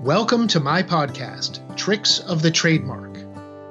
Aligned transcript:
Welcome 0.00 0.48
to 0.48 0.60
my 0.60 0.82
podcast, 0.82 1.76
Tricks 1.76 2.20
of 2.20 2.40
the 2.40 2.50
Trademark. 2.50 3.18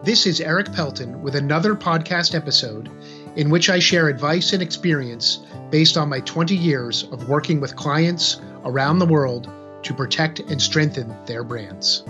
This 0.04 0.28
is 0.28 0.40
Eric 0.40 0.72
Pelton 0.72 1.24
with 1.24 1.36
another 1.36 1.74
podcast 1.74 2.36
episode 2.36 2.88
in 3.36 3.50
which 3.50 3.68
I 3.68 3.80
share 3.80 4.10
advice 4.10 4.54
and 4.54 4.62
experience 4.62 5.40
based 5.72 5.98
on 5.98 6.08
my 6.08 6.20
20 6.20 6.56
years 6.56 7.02
of 7.06 7.28
working 7.30 7.60
with 7.60 7.76
clients 7.76 8.40
around 8.64 9.00
the 9.00 9.08
world 9.08 9.50
to 9.82 9.94
protect 9.96 10.40
and 10.40 10.62
strengthen 10.62 11.16
their 11.26 11.44
brands. 11.44 12.04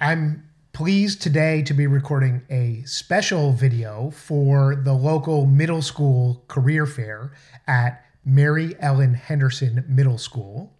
I'm 0.00 0.45
pleased 0.76 1.22
today 1.22 1.62
to 1.62 1.72
be 1.72 1.86
recording 1.86 2.42
a 2.50 2.82
special 2.84 3.50
video 3.50 4.10
for 4.10 4.76
the 4.76 4.92
local 4.92 5.46
middle 5.46 5.80
school 5.80 6.44
career 6.48 6.84
fair 6.84 7.32
at 7.66 8.04
Mary 8.26 8.74
Ellen 8.78 9.14
Henderson 9.14 9.86
Middle 9.88 10.18
School. 10.18 10.74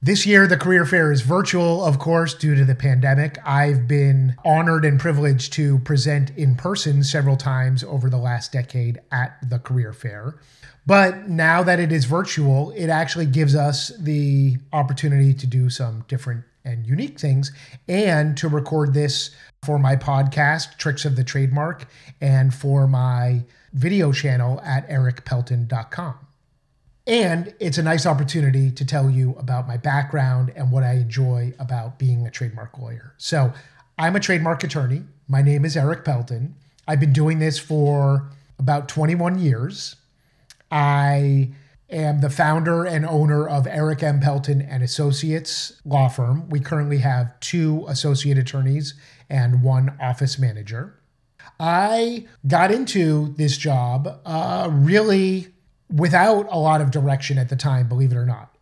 This 0.00 0.24
year, 0.24 0.46
the 0.46 0.56
career 0.56 0.86
fair 0.86 1.10
is 1.10 1.22
virtual, 1.22 1.84
of 1.84 1.98
course, 1.98 2.32
due 2.32 2.54
to 2.54 2.64
the 2.64 2.76
pandemic. 2.76 3.38
I've 3.44 3.88
been 3.88 4.36
honored 4.44 4.84
and 4.84 5.00
privileged 5.00 5.52
to 5.54 5.80
present 5.80 6.30
in 6.36 6.54
person 6.54 7.02
several 7.02 7.36
times 7.36 7.82
over 7.82 8.08
the 8.08 8.18
last 8.18 8.52
decade 8.52 9.00
at 9.10 9.36
the 9.50 9.58
career 9.58 9.92
fair. 9.92 10.38
But 10.86 11.28
now 11.28 11.64
that 11.64 11.80
it 11.80 11.90
is 11.90 12.04
virtual, 12.04 12.70
it 12.76 12.88
actually 12.88 13.26
gives 13.26 13.56
us 13.56 13.88
the 13.98 14.58
opportunity 14.72 15.34
to 15.34 15.46
do 15.48 15.70
some 15.70 16.04
different 16.06 16.44
and 16.64 16.86
unique 16.86 17.18
things, 17.18 17.52
and 17.88 18.36
to 18.36 18.48
record 18.48 18.94
this 18.94 19.30
for 19.62 19.78
my 19.78 19.96
podcast, 19.96 20.76
Tricks 20.78 21.04
of 21.04 21.16
the 21.16 21.24
Trademark, 21.24 21.86
and 22.20 22.52
for 22.52 22.86
my 22.86 23.44
video 23.72 24.12
channel 24.12 24.60
at 24.64 24.88
ericpelton.com. 24.88 26.14
And 27.06 27.54
it's 27.60 27.78
a 27.78 27.82
nice 27.82 28.06
opportunity 28.06 28.70
to 28.70 28.84
tell 28.84 29.10
you 29.10 29.34
about 29.38 29.66
my 29.66 29.76
background 29.76 30.52
and 30.54 30.70
what 30.70 30.84
I 30.84 30.94
enjoy 30.94 31.54
about 31.58 31.98
being 31.98 32.26
a 32.26 32.30
trademark 32.30 32.78
lawyer. 32.78 33.14
So, 33.16 33.52
I'm 33.98 34.16
a 34.16 34.20
trademark 34.20 34.64
attorney. 34.64 35.02
My 35.28 35.42
name 35.42 35.64
is 35.64 35.76
Eric 35.76 36.06
Pelton. 36.06 36.54
I've 36.88 37.00
been 37.00 37.12
doing 37.12 37.38
this 37.38 37.58
for 37.58 38.30
about 38.58 38.88
21 38.88 39.38
years. 39.38 39.96
I 40.70 41.50
am 41.90 42.20
the 42.20 42.30
founder 42.30 42.84
and 42.84 43.04
owner 43.04 43.48
of 43.48 43.66
Eric 43.66 44.02
M. 44.02 44.20
Pelton 44.20 44.62
and 44.62 44.82
Associates 44.82 45.80
law 45.84 46.08
firm. 46.08 46.48
We 46.48 46.60
currently 46.60 46.98
have 46.98 47.38
two 47.40 47.84
associate 47.88 48.38
attorneys 48.38 48.94
and 49.28 49.62
one 49.62 49.96
office 50.00 50.38
manager. 50.38 50.98
I 51.58 52.26
got 52.46 52.70
into 52.70 53.34
this 53.36 53.56
job 53.56 54.20
uh, 54.24 54.68
really 54.70 55.48
without 55.92 56.46
a 56.50 56.58
lot 56.58 56.80
of 56.80 56.90
direction 56.90 57.38
at 57.38 57.48
the 57.48 57.56
time, 57.56 57.88
believe 57.88 58.12
it 58.12 58.16
or 58.16 58.26
not. 58.26 58.54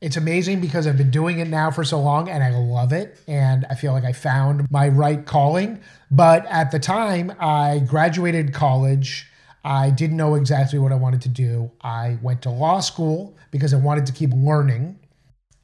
It's 0.00 0.16
amazing 0.16 0.60
because 0.60 0.86
I've 0.86 0.98
been 0.98 1.10
doing 1.10 1.38
it 1.38 1.48
now 1.48 1.70
for 1.70 1.82
so 1.82 2.00
long 2.00 2.28
and 2.28 2.44
I 2.44 2.50
love 2.50 2.92
it. 2.92 3.18
And 3.26 3.64
I 3.70 3.74
feel 3.74 3.92
like 3.92 4.04
I 4.04 4.12
found 4.12 4.70
my 4.70 4.88
right 4.88 5.24
calling. 5.24 5.80
But 6.10 6.46
at 6.46 6.70
the 6.70 6.78
time, 6.78 7.32
I 7.40 7.80
graduated 7.80 8.52
college 8.52 9.26
I 9.66 9.90
didn't 9.90 10.16
know 10.16 10.36
exactly 10.36 10.78
what 10.78 10.92
I 10.92 10.94
wanted 10.94 11.22
to 11.22 11.28
do. 11.28 11.72
I 11.80 12.18
went 12.22 12.40
to 12.42 12.50
law 12.50 12.78
school 12.78 13.36
because 13.50 13.74
I 13.74 13.78
wanted 13.78 14.06
to 14.06 14.12
keep 14.12 14.30
learning 14.32 14.96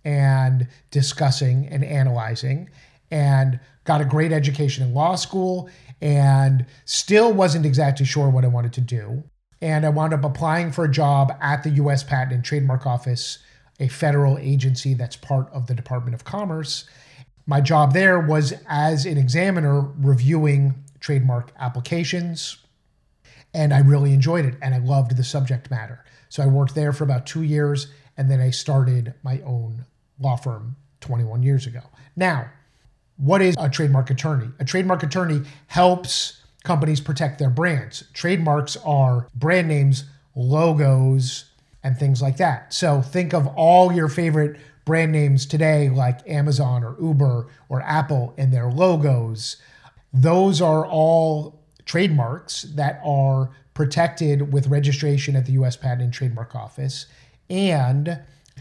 and 0.05 0.67
discussing 0.91 1.69
and 1.69 1.84
analyzing 1.84 2.69
and 3.12 3.61
got 3.84 4.00
a 4.00 4.05
great 4.05 4.33
education 4.33 4.84
in 4.84 4.92
law 4.92 5.14
school 5.14 5.70
and 6.00 6.67
still 6.84 7.33
wasn't 7.33 7.64
exactly 7.64 8.05
sure 8.05 8.28
what 8.28 8.45
I 8.45 8.48
wanted 8.48 8.73
to 8.73 8.80
do. 8.80 9.23
And 9.61 9.86
I 9.86 9.91
wound 9.91 10.12
up 10.12 10.25
applying 10.25 10.73
for 10.73 10.84
a 10.84 10.91
job 10.91 11.33
at 11.41 11.62
the 11.62 11.70
US 11.70 12.03
Patent 12.03 12.33
and 12.33 12.45
Trademark 12.45 12.84
Office, 12.84 13.39
a 13.78 13.86
federal 13.86 14.36
agency 14.36 14.95
that's 14.95 15.14
part 15.14 15.48
of 15.52 15.69
the 15.69 15.74
Department 15.74 16.17
of 16.17 16.24
Commerce. 16.24 16.86
My 17.46 17.61
job 17.61 17.92
there 17.92 18.19
was 18.19 18.52
as 18.69 19.07
an 19.07 19.17
examiner 19.17 19.80
reviewing 19.80 20.74
trademark 20.98 21.52
applications, 21.61 22.57
and 23.55 23.73
I 23.73 23.80
really 23.80 24.13
enjoyed 24.13 24.45
it 24.45 24.55
and 24.63 24.74
I 24.74 24.79
loved 24.79 25.17
the 25.17 25.24
subject 25.24 25.70
matter. 25.70 26.05
So 26.29 26.42
I 26.42 26.46
worked 26.46 26.74
there 26.74 26.92
for 26.92 27.05
about 27.05 27.27
two 27.27 27.42
years 27.42 27.89
and 28.17 28.30
then 28.30 28.40
I 28.40 28.51
started 28.51 29.14
my 29.23 29.40
own 29.42 29.85
law 30.18 30.36
firm 30.36 30.77
21 31.01 31.42
years 31.42 31.67
ago. 31.67 31.80
Now, 32.17 32.51
what 33.17 33.42
is 33.42 33.55
a 33.58 33.68
trademark 33.68 34.11
attorney? 34.11 34.48
A 34.58 34.64
trademark 34.64 35.02
attorney 35.02 35.42
helps 35.67 36.42
companies 36.64 37.01
protect 37.01 37.39
their 37.39 37.51
brands. 37.51 38.05
Trademarks 38.14 38.77
are 38.85 39.29
brand 39.35 39.69
names, 39.69 40.05
logos, 40.34 41.46
and 41.83 41.98
things 41.98 42.23
like 42.23 42.36
that. 42.39 42.73
So 42.73 43.02
think 43.02 43.34
of 43.34 43.46
all 43.48 43.92
your 43.92 44.08
favorite 44.08 44.58
brand 44.84 45.13
names 45.13 45.46
today, 45.46 45.89
like 45.89 46.29
Amazon 46.29 46.84
or 46.84 46.96
Uber 47.01 47.48
or 47.69 47.83
Apple, 47.83 48.34
and 48.36 48.52
their 48.52 48.70
logos. 48.70 49.57
Those 50.13 50.61
are 50.61 50.86
all 50.86 51.61
trademarks 51.85 52.63
that 52.63 53.01
are 53.05 53.51
protected 53.75 54.53
with 54.53 54.67
registration 54.69 55.37
at 55.37 55.47
the 55.47 55.53
US 55.53 55.77
Patent 55.77 56.03
and 56.03 56.13
Trademark 56.13 56.55
Office. 56.55 57.07
And 57.48 58.20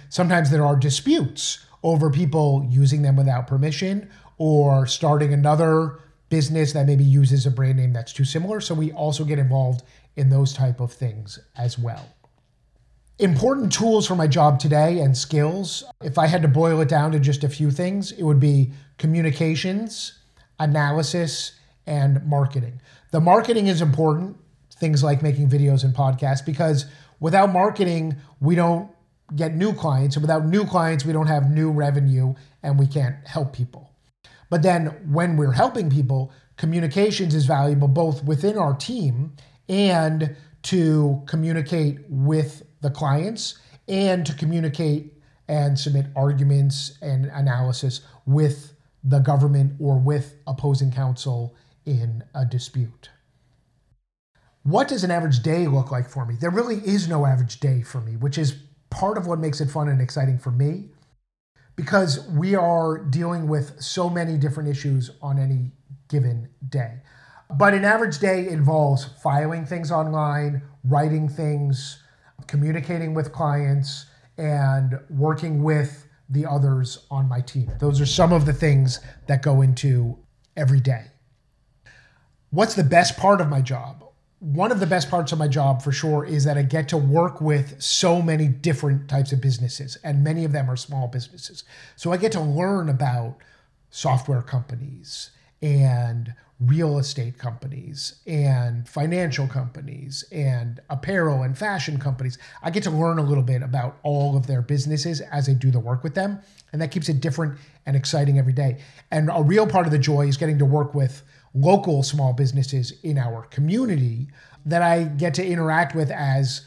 sometimes 0.09 0.49
there 0.49 0.65
are 0.65 0.75
disputes 0.75 1.65
over 1.83 2.09
people 2.09 2.65
using 2.69 3.01
them 3.01 3.15
without 3.15 3.47
permission 3.47 4.09
or 4.37 4.85
starting 4.85 5.33
another 5.33 5.99
business 6.29 6.73
that 6.73 6.87
maybe 6.87 7.03
uses 7.03 7.45
a 7.45 7.51
brand 7.51 7.77
name 7.77 7.93
that's 7.93 8.13
too 8.13 8.25
similar. 8.25 8.61
So 8.61 8.73
we 8.73 8.91
also 8.91 9.23
get 9.25 9.37
involved 9.37 9.83
in 10.15 10.29
those 10.29 10.53
type 10.53 10.79
of 10.79 10.91
things 10.91 11.39
as 11.57 11.77
well. 11.77 12.07
Important 13.19 13.71
tools 13.71 14.07
for 14.07 14.15
my 14.15 14.27
job 14.27 14.59
today 14.59 14.99
and 14.99 15.15
skills. 15.15 15.83
If 16.01 16.17
I 16.17 16.25
had 16.25 16.41
to 16.41 16.47
boil 16.47 16.81
it 16.81 16.89
down 16.89 17.11
to 17.11 17.19
just 17.19 17.43
a 17.43 17.49
few 17.49 17.69
things, 17.69 18.11
it 18.13 18.23
would 18.23 18.39
be 18.39 18.71
communications, 18.97 20.19
analysis, 20.59 21.51
and 21.85 22.25
marketing. 22.25 22.81
The 23.11 23.21
marketing 23.21 23.67
is 23.67 23.81
important, 23.81 24.37
things 24.75 25.03
like 25.03 25.21
making 25.21 25.49
videos 25.49 25.83
and 25.83 25.93
podcasts, 25.93 26.45
because 26.45 26.85
without 27.19 27.51
marketing, 27.51 28.15
we 28.39 28.55
don't 28.55 28.89
get 29.35 29.55
new 29.55 29.73
clients. 29.73 30.15
And 30.15 30.23
without 30.23 30.45
new 30.45 30.65
clients, 30.65 31.05
we 31.05 31.13
don't 31.13 31.27
have 31.27 31.49
new 31.49 31.71
revenue 31.71 32.33
and 32.63 32.77
we 32.77 32.87
can't 32.87 33.15
help 33.25 33.53
people. 33.53 33.91
But 34.49 34.63
then 34.63 34.87
when 35.09 35.37
we're 35.37 35.53
helping 35.53 35.89
people, 35.89 36.31
communications 36.57 37.33
is 37.33 37.45
valuable 37.45 37.87
both 37.87 38.23
within 38.23 38.57
our 38.57 38.75
team 38.75 39.33
and 39.69 40.35
to 40.63 41.23
communicate 41.25 41.99
with 42.09 42.63
the 42.81 42.89
clients 42.89 43.57
and 43.87 44.25
to 44.25 44.33
communicate 44.33 45.13
and 45.47 45.79
submit 45.79 46.07
arguments 46.15 46.97
and 47.01 47.25
analysis 47.25 48.01
with 48.25 48.73
the 49.03 49.19
government 49.19 49.73
or 49.79 49.97
with 49.97 50.35
opposing 50.45 50.91
counsel 50.91 51.55
in 51.85 52.23
a 52.33 52.45
dispute. 52.45 53.09
What 54.63 54.87
does 54.87 55.03
an 55.03 55.11
average 55.11 55.41
day 55.41 55.67
look 55.67 55.91
like 55.91 56.07
for 56.07 56.25
me? 56.25 56.35
There 56.39 56.51
really 56.51 56.77
is 56.77 57.07
no 57.07 57.25
average 57.25 57.59
day 57.59 57.81
for 57.81 57.99
me, 57.99 58.15
which 58.15 58.37
is 58.37 58.55
part 58.89 59.17
of 59.17 59.25
what 59.25 59.39
makes 59.39 59.59
it 59.59 59.69
fun 59.69 59.89
and 59.89 60.01
exciting 60.01 60.37
for 60.37 60.51
me 60.51 60.89
because 61.75 62.27
we 62.29 62.53
are 62.53 62.99
dealing 62.99 63.47
with 63.47 63.81
so 63.81 64.09
many 64.09 64.37
different 64.37 64.69
issues 64.69 65.09
on 65.21 65.39
any 65.39 65.71
given 66.09 66.49
day. 66.69 66.97
But 67.49 67.73
an 67.73 67.83
average 67.83 68.19
day 68.19 68.47
involves 68.47 69.05
filing 69.23 69.65
things 69.65 69.91
online, 69.91 70.61
writing 70.83 71.27
things, 71.27 72.03
communicating 72.47 73.13
with 73.13 73.31
clients, 73.31 74.05
and 74.37 74.99
working 75.09 75.63
with 75.63 76.07
the 76.29 76.45
others 76.45 77.05
on 77.09 77.27
my 77.27 77.41
team. 77.41 77.71
Those 77.79 77.99
are 77.99 78.05
some 78.05 78.31
of 78.31 78.45
the 78.45 78.53
things 78.53 78.99
that 79.27 79.41
go 79.41 79.61
into 79.61 80.17
every 80.55 80.79
day. 80.79 81.07
What's 82.53 82.75
the 82.75 82.83
best 82.83 83.15
part 83.15 83.39
of 83.39 83.47
my 83.47 83.61
job? 83.61 84.03
One 84.39 84.73
of 84.73 84.81
the 84.81 84.85
best 84.85 85.09
parts 85.09 85.31
of 85.31 85.39
my 85.39 85.47
job 85.47 85.81
for 85.81 85.93
sure 85.93 86.25
is 86.25 86.43
that 86.43 86.57
I 86.57 86.63
get 86.63 86.89
to 86.89 86.97
work 86.97 87.39
with 87.39 87.81
so 87.81 88.21
many 88.21 88.49
different 88.49 89.07
types 89.07 89.31
of 89.31 89.39
businesses, 89.39 89.97
and 90.03 90.21
many 90.21 90.43
of 90.43 90.51
them 90.51 90.69
are 90.69 90.75
small 90.75 91.07
businesses. 91.07 91.63
So 91.95 92.11
I 92.11 92.17
get 92.17 92.33
to 92.33 92.41
learn 92.41 92.89
about 92.89 93.37
software 93.89 94.41
companies 94.41 95.31
and 95.61 96.33
real 96.59 96.97
estate 96.97 97.37
companies 97.37 98.15
and 98.27 98.87
financial 98.87 99.47
companies 99.47 100.25
and 100.29 100.81
apparel 100.89 101.43
and 101.43 101.57
fashion 101.57 101.99
companies. 101.99 102.37
I 102.61 102.69
get 102.69 102.83
to 102.83 102.91
learn 102.91 103.17
a 103.17 103.23
little 103.23 103.43
bit 103.43 103.61
about 103.61 103.97
all 104.03 104.35
of 104.35 104.47
their 104.47 104.61
businesses 104.61 105.21
as 105.21 105.47
I 105.47 105.53
do 105.53 105.71
the 105.71 105.79
work 105.79 106.03
with 106.03 106.15
them. 106.15 106.41
And 106.73 106.81
that 106.81 106.91
keeps 106.91 107.07
it 107.07 107.21
different 107.21 107.57
and 107.85 107.95
exciting 107.95 108.37
every 108.37 108.53
day. 108.53 108.79
And 109.09 109.29
a 109.33 109.41
real 109.41 109.65
part 109.65 109.85
of 109.85 109.93
the 109.93 109.99
joy 109.99 110.27
is 110.27 110.35
getting 110.35 110.59
to 110.59 110.65
work 110.65 110.93
with 110.93 111.23
local 111.53 112.03
small 112.03 112.33
businesses 112.33 112.93
in 113.03 113.17
our 113.17 113.43
community 113.47 114.27
that 114.65 114.81
I 114.81 115.03
get 115.03 115.33
to 115.35 115.45
interact 115.45 115.95
with 115.95 116.11
as 116.11 116.65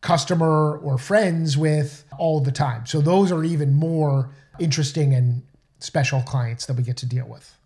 customer 0.00 0.78
or 0.78 0.98
friends 0.98 1.56
with 1.56 2.04
all 2.18 2.40
the 2.40 2.52
time. 2.52 2.86
So 2.86 3.00
those 3.00 3.30
are 3.32 3.44
even 3.44 3.74
more 3.74 4.30
interesting 4.58 5.14
and 5.14 5.42
special 5.78 6.22
clients 6.22 6.66
that 6.66 6.76
we 6.76 6.82
get 6.82 6.96
to 6.98 7.06
deal 7.06 7.26
with. 7.26 7.56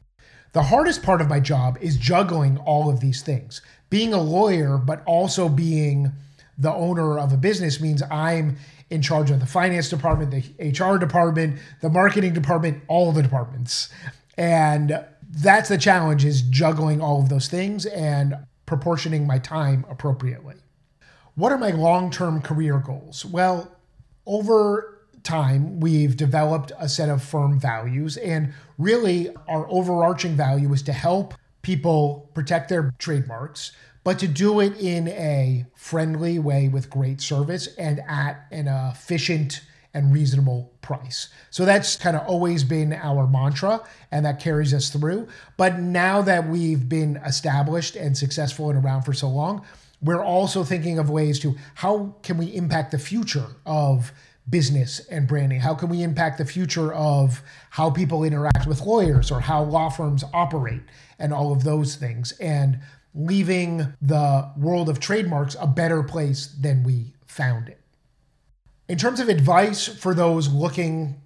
The 0.53 0.63
hardest 0.63 1.03
part 1.03 1.21
of 1.21 1.29
my 1.29 1.39
job 1.39 1.79
is 1.81 1.97
juggling 1.97 2.59
all 2.59 2.91
of 2.91 3.01
these 3.01 3.23
things 3.23 3.63
being 3.89 4.15
a 4.15 4.21
lawyer, 4.21 4.79
but 4.79 5.03
also 5.05 5.49
being 5.49 6.13
the 6.57 6.73
owner 6.73 7.19
of 7.19 7.33
a 7.33 7.37
business 7.37 7.81
means 7.81 8.03
I'm 8.11 8.57
in 8.89 9.03
charge 9.03 9.31
of 9.31 9.41
the 9.41 9.47
finance 9.47 9.89
department, 9.89 10.31
the 10.31 10.71
HR 10.71 10.97
department, 10.97 11.59
the 11.81 11.91
marketing 11.91 12.33
department, 12.33 12.83
all 12.89 13.13
the 13.13 13.23
departments. 13.23 13.89
And 14.37 15.05
that's 15.33 15.69
the 15.69 15.79
challenge 15.79 16.25
is 16.25 16.43
juggling 16.43 17.01
all 17.01 17.21
of 17.21 17.29
those 17.29 17.49
things 17.49 17.87
and 17.87 18.37
proportioning 18.67 19.27
my 19.27 19.39
time 19.39 19.85
appropriately. 19.89 20.57
What 21.35 21.53
are 21.53 21.59
my 21.59 21.71
long-term 21.71 22.43
career 22.43 22.79
goals? 22.79 23.25
Well, 23.25 23.77
over 24.27 24.99
time, 25.23 25.81
we've 25.81 26.17
developed 26.17 26.73
a 26.79 26.89
set 26.89 27.09
of 27.09 27.23
firm 27.23 27.61
values, 27.61 28.17
and 28.17 28.53
really 28.79 29.35
our 29.49 29.67
overarching 29.71 30.37
value 30.37 30.73
is 30.73 30.83
to 30.83 30.93
help 30.93 31.35
people 31.63 32.31
protect 32.35 32.69
their 32.69 32.93
trademarks, 32.99 33.73
but 34.03 34.19
to 34.19 34.29
do 34.29 34.61
it 34.61 34.77
in 34.79 35.09
a 35.09 35.67
friendly 35.75 36.39
way 36.39 36.69
with 36.69 36.91
great 36.91 37.21
service 37.21 37.69
and 37.77 38.01
at 38.09 38.47
an 38.51 38.67
efficient 38.67 39.63
and 39.95 40.13
reasonable 40.13 40.73
price. 40.83 41.29
So 41.51 41.65
that's 41.65 41.97
kind 41.97 42.17
of 42.17 42.27
always 42.27 42.65
been 42.65 42.93
our 42.93 43.27
mantra 43.27 43.83
and 44.11 44.25
that 44.25 44.41
carries 44.41 44.73
us 44.73 44.91
through. 44.91 45.29
But 45.57 45.79
now 45.79 46.23
that 46.23 46.49
we've 46.49 46.89
been 46.89 47.17
established 47.17 47.97
and 47.97 48.17
successful 48.17 48.71
and 48.71 48.85
around 48.85 49.03
for 49.03 49.13
so 49.13 49.29
long, 49.29 49.65
we're 50.03 50.25
also 50.25 50.65
thinking 50.65 50.99
of 50.99 51.11
ways 51.11 51.39
to 51.41 51.57
how 51.75 52.15
can 52.23 52.39
we 52.39 52.55
impact 52.55 52.93
the 52.93 52.99
future 52.99 53.47
of 53.67 54.13
business 54.49 55.01
and 55.11 55.29
branding? 55.29 55.61
How 55.61 55.75
can 55.75 55.89
we 55.89 56.03
impact 56.03 56.39
the 56.39 56.45
future 56.45 56.93
of 56.93 57.43
how 57.71 57.91
people 57.91 58.25
interact 58.25 58.67
with 58.67 58.81
lawyers 58.81 59.31
or 59.31 59.41
how 59.41 59.63
law 59.63 59.89
firms 59.91 60.25
operate 60.33 60.83
and 61.19 61.33
all 61.33 61.53
of 61.53 61.65
those 61.65 61.97
things? 61.97 62.33
And 62.41 62.81
leaving 63.15 63.93
the 64.01 64.51
world 64.57 64.89
of 64.89 65.01
trademarks 65.01 65.57
a 65.61 65.67
better 65.67 66.03
place 66.03 66.47
than 66.61 66.83
we 66.83 67.13
found 67.27 67.69
it. 67.69 67.80
In 68.91 68.99
terms 68.99 69.21
of 69.21 69.29
advice 69.29 69.87
for 69.87 70.15
those 70.15 70.49
looking 70.49 71.23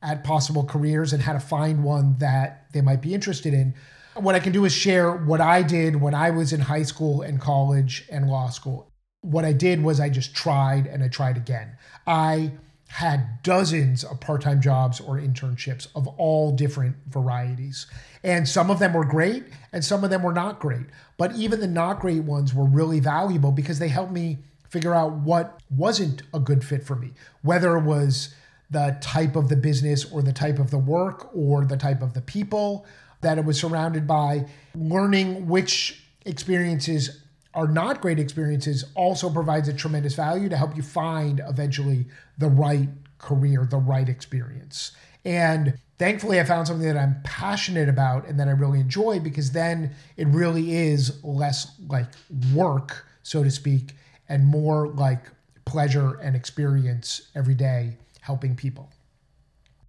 at 0.00 0.22
possible 0.22 0.62
careers 0.62 1.12
and 1.12 1.20
how 1.20 1.32
to 1.32 1.40
find 1.40 1.82
one 1.82 2.16
that 2.18 2.66
they 2.72 2.80
might 2.80 3.02
be 3.02 3.12
interested 3.12 3.52
in, 3.52 3.74
what 4.14 4.36
I 4.36 4.38
can 4.38 4.52
do 4.52 4.64
is 4.64 4.72
share 4.72 5.10
what 5.10 5.40
I 5.40 5.64
did 5.64 5.96
when 5.96 6.14
I 6.14 6.30
was 6.30 6.52
in 6.52 6.60
high 6.60 6.84
school 6.84 7.22
and 7.22 7.40
college 7.40 8.06
and 8.08 8.30
law 8.30 8.50
school. 8.50 8.92
What 9.22 9.44
I 9.44 9.52
did 9.52 9.82
was 9.82 9.98
I 9.98 10.10
just 10.10 10.32
tried 10.32 10.86
and 10.86 11.02
I 11.02 11.08
tried 11.08 11.36
again. 11.36 11.76
I 12.06 12.52
had 12.86 13.42
dozens 13.42 14.04
of 14.04 14.20
part 14.20 14.42
time 14.42 14.60
jobs 14.60 15.00
or 15.00 15.16
internships 15.16 15.88
of 15.96 16.06
all 16.06 16.52
different 16.52 16.98
varieties. 17.08 17.88
And 18.22 18.48
some 18.48 18.70
of 18.70 18.78
them 18.78 18.92
were 18.92 19.04
great 19.04 19.42
and 19.72 19.84
some 19.84 20.04
of 20.04 20.10
them 20.10 20.22
were 20.22 20.32
not 20.32 20.60
great. 20.60 20.86
But 21.16 21.34
even 21.34 21.58
the 21.58 21.66
not 21.66 21.98
great 21.98 22.22
ones 22.22 22.54
were 22.54 22.64
really 22.64 23.00
valuable 23.00 23.50
because 23.50 23.80
they 23.80 23.88
helped 23.88 24.12
me 24.12 24.38
figure 24.68 24.94
out 24.94 25.12
what 25.12 25.60
wasn't 25.70 26.22
a 26.34 26.40
good 26.40 26.64
fit 26.64 26.84
for 26.84 26.96
me, 26.96 27.12
whether 27.42 27.76
it 27.76 27.84
was 27.84 28.34
the 28.70 28.98
type 29.00 29.34
of 29.36 29.48
the 29.48 29.56
business 29.56 30.04
or 30.10 30.22
the 30.22 30.32
type 30.32 30.58
of 30.58 30.70
the 30.70 30.78
work 30.78 31.30
or 31.34 31.64
the 31.64 31.76
type 31.76 32.02
of 32.02 32.14
the 32.14 32.20
people 32.20 32.86
that 33.20 33.38
it 33.38 33.44
was 33.44 33.58
surrounded 33.58 34.06
by. 34.06 34.46
Learning 34.74 35.48
which 35.48 36.02
experiences 36.26 37.22
are 37.54 37.66
not 37.66 38.00
great 38.00 38.18
experiences 38.18 38.84
also 38.94 39.30
provides 39.30 39.68
a 39.68 39.72
tremendous 39.72 40.14
value 40.14 40.48
to 40.48 40.56
help 40.56 40.76
you 40.76 40.82
find 40.82 41.40
eventually 41.48 42.06
the 42.36 42.48
right 42.48 42.88
career, 43.18 43.66
the 43.68 43.78
right 43.78 44.08
experience. 44.08 44.92
And 45.24 45.78
thankfully, 45.98 46.38
I 46.38 46.44
found 46.44 46.68
something 46.68 46.86
that 46.86 46.96
I'm 46.96 47.20
passionate 47.24 47.88
about 47.88 48.28
and 48.28 48.38
that 48.38 48.48
I 48.48 48.52
really 48.52 48.80
enjoy 48.80 49.18
because 49.18 49.50
then 49.50 49.94
it 50.16 50.28
really 50.28 50.76
is 50.76 51.22
less 51.24 51.72
like 51.88 52.06
work, 52.54 53.06
so 53.22 53.42
to 53.42 53.50
speak, 53.50 53.94
and 54.28 54.46
more 54.46 54.88
like 54.88 55.24
pleasure 55.64 56.18
and 56.20 56.34
experience 56.34 57.28
every 57.34 57.54
day 57.54 57.96
helping 58.20 58.56
people. 58.56 58.90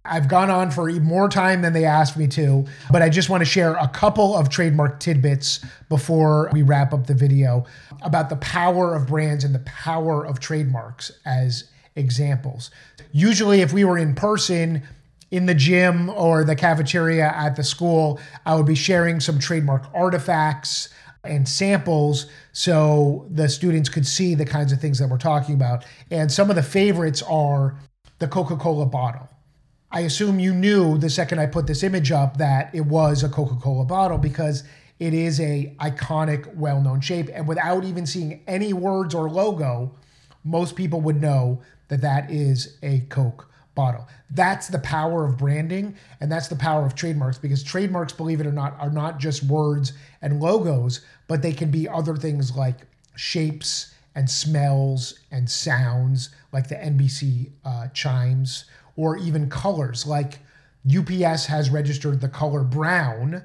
I've 0.04 0.28
gone 0.28 0.50
on 0.50 0.70
for 0.70 0.90
more 0.92 1.28
time 1.28 1.60
than 1.60 1.74
they 1.74 1.84
asked 1.84 2.16
me 2.16 2.26
to, 2.28 2.64
but 2.90 3.02
I 3.02 3.10
just 3.10 3.28
want 3.28 3.42
to 3.42 3.44
share 3.44 3.74
a 3.74 3.86
couple 3.88 4.34
of 4.34 4.48
trademark 4.48 4.98
tidbits 4.98 5.64
before 5.90 6.48
we 6.52 6.62
wrap 6.62 6.94
up 6.94 7.06
the 7.06 7.14
video 7.14 7.66
about 8.02 8.30
the 8.30 8.36
power 8.36 8.94
of 8.94 9.08
brands 9.08 9.44
and 9.44 9.54
the 9.54 9.60
power 9.60 10.24
of 10.24 10.40
trademarks 10.40 11.12
as 11.26 11.64
examples. 11.96 12.70
Usually, 13.12 13.60
if 13.60 13.74
we 13.74 13.84
were 13.84 13.98
in 13.98 14.14
person, 14.14 14.82
in 15.30 15.46
the 15.46 15.54
gym 15.54 16.08
or 16.10 16.44
the 16.44 16.56
cafeteria 16.56 17.28
at 17.28 17.56
the 17.56 17.62
school, 17.62 18.18
I 18.46 18.54
would 18.54 18.66
be 18.66 18.74
sharing 18.74 19.20
some 19.20 19.38
trademark 19.38 19.86
artifacts 19.94 20.88
and 21.24 21.48
samples 21.48 22.26
so 22.52 23.26
the 23.30 23.48
students 23.48 23.88
could 23.88 24.06
see 24.06 24.34
the 24.34 24.44
kinds 24.44 24.72
of 24.72 24.80
things 24.80 24.98
that 24.98 25.08
we're 25.08 25.18
talking 25.18 25.54
about. 25.54 25.84
And 26.10 26.30
some 26.30 26.50
of 26.50 26.56
the 26.56 26.62
favorites 26.62 27.22
are 27.22 27.78
the 28.18 28.28
Coca 28.28 28.56
Cola 28.56 28.86
bottle. 28.86 29.28
I 29.92 30.00
assume 30.00 30.38
you 30.38 30.54
knew 30.54 30.98
the 30.98 31.10
second 31.10 31.40
I 31.40 31.46
put 31.46 31.66
this 31.66 31.82
image 31.82 32.12
up 32.12 32.36
that 32.36 32.72
it 32.72 32.82
was 32.82 33.24
a 33.24 33.28
Coca-Cola 33.28 33.84
bottle 33.84 34.18
because 34.18 34.62
it 35.00 35.12
is 35.12 35.40
a 35.40 35.74
iconic, 35.80 36.54
well-known 36.54 37.00
shape 37.00 37.28
and 37.32 37.48
without 37.48 37.84
even 37.84 38.06
seeing 38.06 38.42
any 38.46 38.72
words 38.72 39.14
or 39.14 39.28
logo, 39.28 39.92
most 40.44 40.76
people 40.76 41.00
would 41.00 41.20
know 41.20 41.60
that 41.88 42.02
that 42.02 42.30
is 42.30 42.78
a 42.82 43.00
Coke 43.08 43.49
bottle. 43.80 44.06
That's 44.30 44.68
the 44.68 44.78
power 44.78 45.24
of 45.24 45.38
branding 45.38 45.94
and 46.20 46.30
that's 46.30 46.48
the 46.48 46.56
power 46.56 46.84
of 46.84 46.94
trademarks 46.94 47.38
because 47.38 47.62
trademarks, 47.62 48.12
believe 48.12 48.38
it 48.38 48.46
or 48.46 48.52
not, 48.52 48.78
are 48.78 48.90
not 48.90 49.18
just 49.18 49.42
words 49.44 49.94
and 50.20 50.38
logos, 50.38 51.00
but 51.28 51.40
they 51.40 51.54
can 51.54 51.70
be 51.70 51.88
other 51.88 52.14
things 52.14 52.54
like 52.54 52.80
shapes 53.16 53.94
and 54.14 54.28
smells 54.28 55.18
and 55.30 55.48
sounds 55.48 56.28
like 56.52 56.68
the 56.68 56.74
NBC 56.74 57.52
uh, 57.64 57.88
chimes 57.94 58.66
or 58.96 59.16
even 59.16 59.48
colors. 59.48 60.06
Like 60.06 60.40
UPS 60.86 61.46
has 61.46 61.70
registered 61.70 62.20
the 62.20 62.28
color 62.28 62.62
brown 62.62 63.42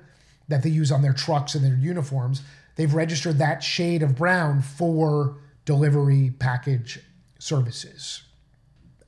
that 0.49 0.63
they 0.63 0.69
use 0.69 0.91
on 0.91 1.01
their 1.01 1.13
trucks 1.13 1.55
and 1.55 1.63
their 1.63 1.77
uniforms. 1.77 2.41
They've 2.75 2.93
registered 2.93 3.37
that 3.37 3.63
shade 3.63 4.03
of 4.03 4.17
brown 4.17 4.61
for 4.61 5.37
delivery 5.63 6.33
package 6.39 6.99
services. 7.39 8.23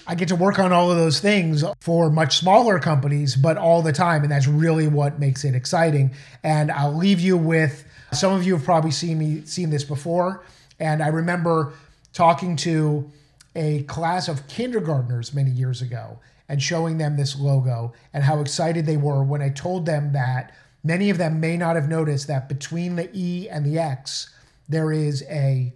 I 0.09 0.15
get 0.15 0.30
to 0.30 0.38
work 0.38 0.57
on 0.57 0.71
all 0.71 0.89
of 0.89 0.95
those 0.95 1.19
things 1.19 1.65
for 1.81 2.09
much 2.09 2.38
smaller 2.38 2.80
companies, 2.80 3.36
but 3.36 3.57
all 3.57 3.81
the 3.81 3.92
time. 3.92 4.24
And 4.24 4.31
that's 4.31 4.48
really 4.48 4.88
what 4.88 5.19
makes 5.19 5.44
it 5.44 5.54
exciting. 5.54 6.12
And 6.44 6.71
I'll 6.71 6.95
leave 6.95 7.19
you 7.19 7.36
with 7.36 7.83
some 8.13 8.31
of 8.31 8.45
you 8.45 8.56
have 8.56 8.63
probably 8.63 8.92
seen 8.92 9.19
me 9.19 9.44
seen 9.44 9.69
this 9.69 9.83
before. 9.83 10.45
And 10.80 11.04
I 11.04 11.09
remember 11.09 11.74
talking 12.13 12.55
to 12.58 13.12
a 13.53 13.84
class 13.84 14.29
of 14.29 14.48
kindergartners 14.48 15.34
many 15.34 15.51
years 15.51 15.82
ago 15.82 16.20
and 16.48 16.63
showing 16.63 16.98
them 16.98 17.17
this 17.17 17.38
logo 17.38 17.91
and 18.13 18.24
how 18.24 18.39
excited 18.39 18.86
they 18.86 18.96
were 18.96 19.24
when 19.24 19.41
I 19.41 19.50
told 19.50 19.86
them 19.86 20.13
that 20.13 20.55
many 20.86 21.10
of 21.10 21.17
them 21.17 21.41
may 21.41 21.58
not 21.58 21.75
have 21.75 21.89
noticed 21.89 22.27
that 22.27 22.48
between 22.48 22.96
the 22.96 23.10
E 23.13 23.50
and 23.50 23.65
the 23.65 23.77
X, 23.77 24.34
there 24.70 24.93
is 24.93 25.24
a 25.29 25.74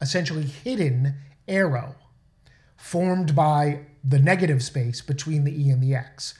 essentially 0.00 0.44
hidden 0.44 1.16
arrow 1.46 1.96
formed 2.84 3.34
by 3.34 3.80
the 4.04 4.18
negative 4.18 4.62
space 4.62 5.00
between 5.00 5.44
the 5.44 5.66
E 5.66 5.70
and 5.70 5.82
the 5.82 5.94
X. 5.94 6.34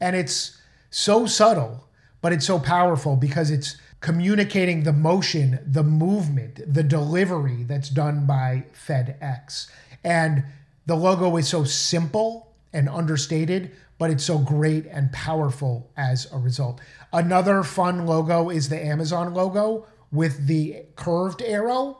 And 0.00 0.16
it's 0.16 0.58
so 0.88 1.26
subtle, 1.26 1.88
but 2.22 2.32
it's 2.32 2.46
so 2.46 2.58
powerful 2.58 3.16
because 3.16 3.50
it's 3.50 3.76
communicating 4.00 4.82
the 4.82 4.94
motion, 4.94 5.60
the 5.66 5.82
movement, 5.84 6.58
the 6.66 6.82
delivery 6.82 7.64
that's 7.64 7.90
done 7.90 8.24
by 8.24 8.64
FedEx. 8.72 9.68
And 10.02 10.44
the 10.86 10.94
logo 10.94 11.36
is 11.36 11.48
so 11.48 11.64
simple 11.64 12.50
and 12.72 12.88
understated, 12.88 13.70
but 13.98 14.08
it's 14.10 14.24
so 14.24 14.38
great 14.38 14.86
and 14.86 15.12
powerful 15.12 15.90
as 15.98 16.26
a 16.32 16.38
result. 16.38 16.80
Another 17.12 17.62
fun 17.62 18.06
logo 18.06 18.48
is 18.48 18.70
the 18.70 18.82
Amazon 18.82 19.34
logo 19.34 19.86
with 20.10 20.46
the 20.46 20.82
curved 20.96 21.42
arrow 21.42 21.98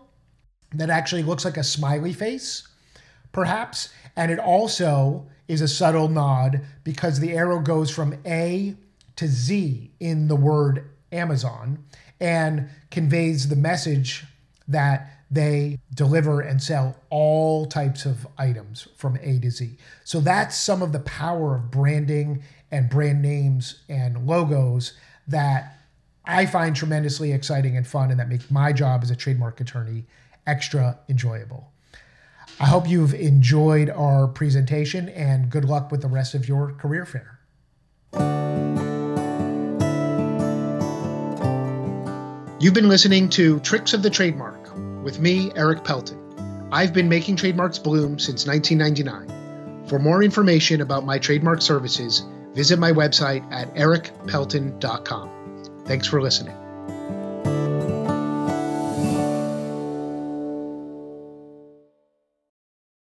that 0.72 0.88
actually 0.88 1.22
looks 1.22 1.44
like 1.44 1.58
a 1.58 1.62
smiley 1.62 2.14
face, 2.14 2.66
perhaps. 3.32 3.90
And 4.16 4.30
it 4.30 4.38
also 4.38 5.26
is 5.48 5.60
a 5.60 5.68
subtle 5.68 6.08
nod 6.08 6.60
because 6.84 7.20
the 7.20 7.32
arrow 7.32 7.60
goes 7.60 7.90
from 7.90 8.14
A 8.26 8.76
to 9.16 9.26
Z 9.26 9.90
in 10.00 10.28
the 10.28 10.36
word 10.36 10.88
Amazon 11.12 11.84
and 12.20 12.68
conveys 12.90 13.48
the 13.48 13.56
message 13.56 14.24
that 14.68 15.10
they 15.30 15.78
deliver 15.94 16.40
and 16.40 16.62
sell 16.62 16.96
all 17.08 17.66
types 17.66 18.04
of 18.04 18.26
items 18.36 18.88
from 18.96 19.16
A 19.22 19.38
to 19.40 19.50
Z. 19.50 19.76
So 20.04 20.20
that's 20.20 20.56
some 20.56 20.82
of 20.82 20.92
the 20.92 21.00
power 21.00 21.56
of 21.56 21.70
branding 21.70 22.42
and 22.70 22.88
brand 22.88 23.22
names 23.22 23.82
and 23.88 24.26
logos 24.26 24.92
that 25.28 25.76
I 26.24 26.46
find 26.46 26.74
tremendously 26.74 27.32
exciting 27.32 27.76
and 27.76 27.86
fun 27.86 28.10
and 28.10 28.20
that 28.20 28.28
make 28.28 28.50
my 28.50 28.72
job 28.72 29.02
as 29.02 29.10
a 29.10 29.16
trademark 29.16 29.60
attorney 29.60 30.04
extra 30.46 30.98
enjoyable. 31.08 31.72
I 32.60 32.66
hope 32.66 32.86
you've 32.86 33.14
enjoyed 33.14 33.88
our 33.88 34.28
presentation 34.28 35.08
and 35.08 35.48
good 35.48 35.64
luck 35.64 35.90
with 35.90 36.02
the 36.02 36.08
rest 36.08 36.34
of 36.34 36.46
your 36.46 36.72
career 36.74 37.06
fair. 37.06 37.38
You've 42.60 42.74
been 42.74 42.90
listening 42.90 43.30
to 43.30 43.60
Tricks 43.60 43.94
of 43.94 44.02
the 44.02 44.10
Trademark 44.10 44.76
with 45.02 45.18
me, 45.18 45.50
Eric 45.56 45.84
Pelton. 45.84 46.18
I've 46.70 46.92
been 46.92 47.08
making 47.08 47.36
trademarks 47.36 47.78
bloom 47.78 48.18
since 48.18 48.46
1999. 48.46 49.86
For 49.86 49.98
more 49.98 50.22
information 50.22 50.82
about 50.82 51.06
my 51.06 51.18
trademark 51.18 51.62
services, 51.62 52.26
visit 52.52 52.78
my 52.78 52.92
website 52.92 53.50
at 53.50 53.74
ericpelton.com. 53.74 55.30
Thanks 55.86 56.06
for 56.06 56.20
listening. 56.20 56.59